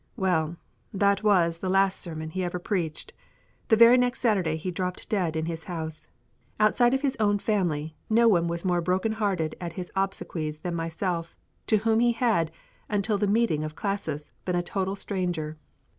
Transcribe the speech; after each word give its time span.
Well, 0.17 0.57
that 0.91 1.21
was 1.21 1.59
the 1.59 1.69
last 1.69 1.99
sermon 1.99 2.31
he 2.31 2.43
ever 2.43 2.57
preached. 2.57 3.13
The 3.67 3.75
very 3.75 3.99
next 3.99 4.19
Saturday 4.19 4.57
he 4.57 4.71
dropped 4.71 5.07
dead 5.09 5.35
in 5.35 5.45
his 5.45 5.65
house. 5.65 6.07
Outside 6.59 6.95
of 6.95 7.03
his 7.03 7.15
own 7.19 7.37
family 7.37 7.95
no 8.09 8.27
one 8.27 8.47
was 8.47 8.65
more 8.65 8.81
broken 8.81 9.11
hearted 9.11 9.55
at 9.61 9.73
his 9.73 9.91
obsequies 9.95 10.61
than 10.61 10.73
myself, 10.73 11.37
to 11.67 11.77
whom 11.85 11.99
he 11.99 12.13
had, 12.13 12.49
until 12.89 13.19
the 13.19 13.27
meeting 13.27 13.63
of 13.63 13.75
Classis, 13.75 14.33
been 14.43 14.55
a 14.55 14.63
total 14.63 14.95
stranger. 14.95 15.59